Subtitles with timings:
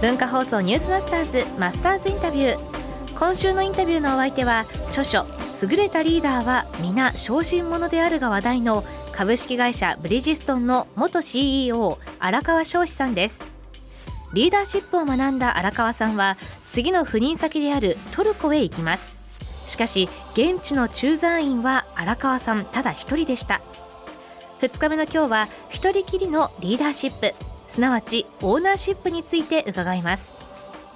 [0.00, 3.18] 文化放送ニュースマスターズマスターズインタビュー。
[3.18, 5.26] 今週のインタビューのお相手は著書
[5.68, 8.82] 優れたリーダーは皆小心者であるが話題の
[9.12, 13.42] 株式会社ブリヂストンの元 CEO 荒川翔志さんです。
[14.32, 16.38] リーダーシップを学んだ荒川さんは
[16.70, 19.12] 次の赴任先であるトルコへ行きます。
[19.66, 23.60] しかし現地の駐在員は荒川さんただ一人でした。
[24.60, 27.34] 2日目の今日は一人きりのリーダーシップ。
[27.70, 30.34] すなわちオーナーシップについて伺います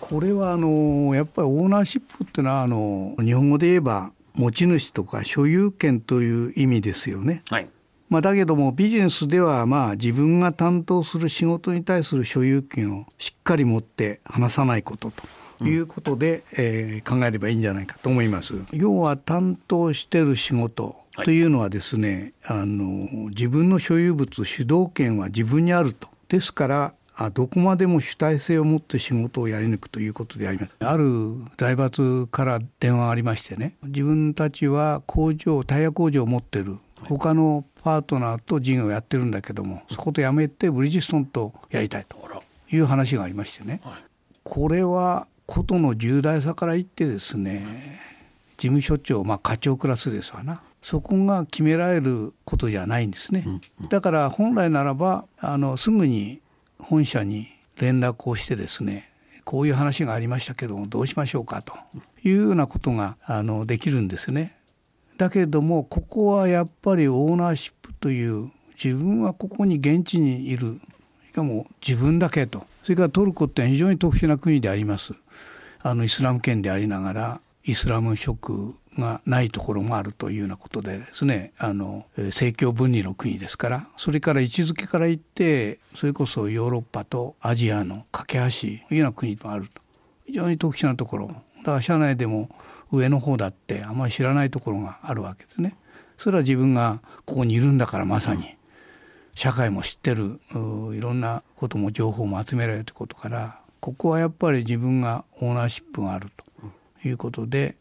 [0.00, 7.42] これはあのやっぱりオーナーシップっていうのはあの日本語で言えば持ち主とか所有権という意味ですよね。
[7.50, 7.68] はい
[8.08, 15.12] まあ、だけどもビジネスではまあ自分が担当する仕事に対する所有権をしっかり持って話さないこと
[15.58, 18.54] ということで、うん、えー、考えればいいんじゃないかと思います。
[18.72, 26.11] 要は担当している仕事というのはですね、はい、あの自分の所有物主導権は自分にあると。
[26.32, 30.74] ですからあどこまでも主体性を持って仕事をやり抜くということであります。
[30.80, 36.78] ある財閥から電話がありましてね自分たちは工場タイヤ工場を持ってる。
[37.02, 42.16] 他のパートナーと事業をやってるんだけどもそことやめてブリヂストンとやりたいと
[42.70, 43.82] いう話がありましてね、
[44.44, 48.00] これはことの重大さから言ってですね
[48.62, 50.62] 事務所長まあ課長クラスですわな。
[50.82, 53.44] そこが決められることじゃないんですね、
[53.88, 56.40] だから本来ならばあのすぐに
[56.78, 57.48] 本社に
[57.80, 59.10] 連絡をしてですね
[59.44, 61.74] こういう話がありましたけどもどうしましょうかと
[62.22, 64.56] いうようなことがあのできるんですね。
[65.18, 68.52] だけどもここはやっぱりオーナーシップという
[68.82, 70.80] 自分はここに現地にいる
[71.30, 72.64] しかも自分だけと。
[72.84, 75.14] それからトルコって非常に特殊な国であります。
[75.82, 89.82] あのイスラム圏でありながらイスラム色がないところもあるというようなことでですねあの政教分離の国ですからそれから位置づけから言ってそれこそヨーロッパとアジアの架け橋というような国もあると。
[90.24, 91.34] 非常に特殊なところだ
[91.64, 92.48] から社内でも
[92.90, 95.76] 上の方だってあまり知らないところがあるわけですね。
[96.16, 98.56] それは自分がここにいるんだからまさに。
[99.34, 100.40] 社会も知ってる。
[100.94, 106.44] いろんなことも情報も集められるということからここはやっぱり自分がオーナーシップがあると。
[107.04, 107.76] いうことで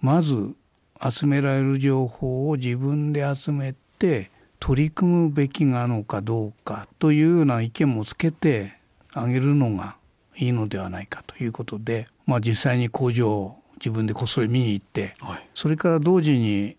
[0.00, 0.54] まず
[1.00, 8.78] 集められる情報を自分で集めて取り組むべきなのかどうかというような意見もつけて
[9.12, 9.96] あげるのが
[10.36, 16.76] いいのではないかということで、まあ、実際に工場自分でこっそり見に行って、はい、それから同時に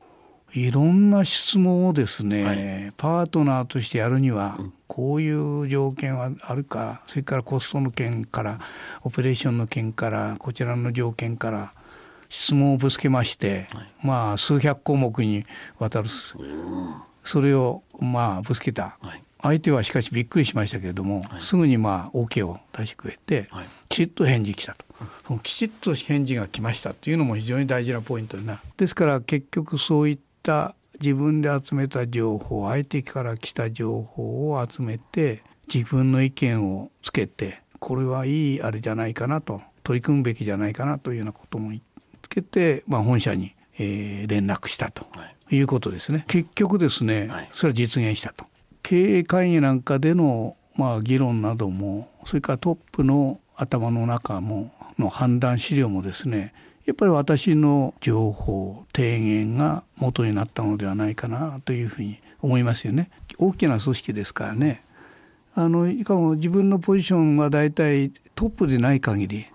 [0.54, 4.58] いろんな質問をですね、はい、パートナーとしてやるには
[4.88, 8.60] こういう条件はあるかそれからコストの件から
[9.04, 11.74] オペレーションの件からこちらの条件から
[12.30, 15.46] 質問をぶつけまして、はい、まあ数百項目に
[15.80, 16.10] わたる。
[17.24, 18.98] それをまあぶつけた、
[19.42, 23.50] 相手はしかしびっくりしましたけれども、すぐにまあ OK を出してくれて、
[23.90, 25.40] きちっと返事来たと。
[25.40, 28.62] きちっと返事が来ましたというのも非常に大事なポイントな。
[28.78, 41.82] ですから結局そういった自分で集めた情報相手から来た情報を集めて自分の意見をつけてこれはいいあれじゃないかなと取り組むべきじゃないかなというようなこともつ
[42.42, 45.06] けて、まあ、本社に、えー、連絡したと
[45.50, 46.26] いうことですね。
[46.28, 48.46] 結局ですね、それは実現したと。
[48.84, 56.54] 経営会議なんかでのまあ議論などもそれからトップの頭の中もの判断資料もですね
[56.86, 63.10] やっぱり私の情報提言が元になったのではないかなというふうに思いますよね。
[63.38, 64.84] 大きな組織ですからね
[65.54, 69.48] あのしかも自分のポジションは大体トップでない限り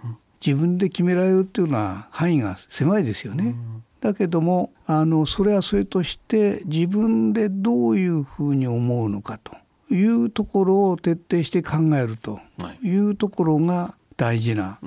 [0.45, 3.55] 自分で決められるっていうのは範囲が狭いですよね。
[4.01, 9.55] だけどもあのそれはそれとして自分でどういうふうに思うのかと
[9.95, 12.41] いうところを徹底して考えると
[12.83, 14.81] いうところが大事な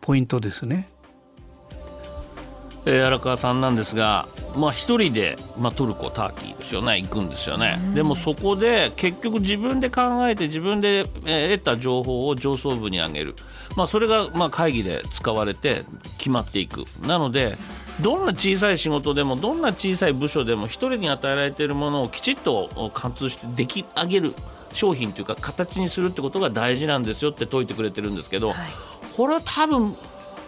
[0.00, 0.88] ポイントですね。
[2.86, 13.34] えー、荒川さんなんですが、まあ、一人で、まあ、トルコターキーですよね行くんですよね、でもそこで結局自分で考えて自分で、えー、得た情報を上層部に上げる、
[13.76, 15.84] まあ、それが、まあ、会議で使われて
[16.18, 16.84] 決まっていく。
[17.06, 17.56] なので
[18.00, 24.34] どんな小さい仕事でもどんな小さい部署でも一人に与えられているものをきちっと貫通して出来上げる
[24.72, 28.56] 商品というか形にするってことが大事なんですよって説いてくれてるんですけど、はい、
[29.16, 29.94] これは多分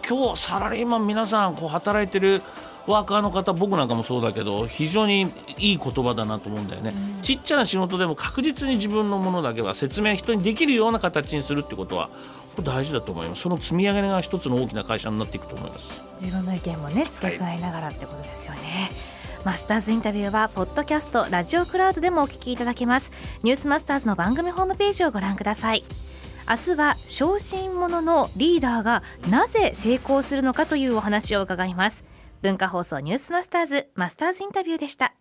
[0.07, 2.41] 今日サラリーマン皆さんこう働いてる
[2.85, 12.09] ワーカーの方僕なんかもそうだけど非常にいい言葉だなと思うんだよね、うん、ちっちゃな仕事でも確実に自分のものだけは説明人にできるような形にするってことは
[12.55, 13.41] これ大事だと思います。
[13.41, 16.03] その積み上げが一つの大きな会社になっていくと思います。
[16.21, 23.11] 自分の意見もね付け加えながらってことですよね、はいマスターズインタビューはポッドキャストラジオクラウドでもお聞きいただけます。
[23.43, 25.83] ニュースマスターズの番組ホームページをご覧ください
[26.47, 32.05] 明日は小心者のリーダーがなぜ成功するのかというお話を伺います。
[32.41, 35.15] 文化放送ニュースマスターズマスターズインタビューでした。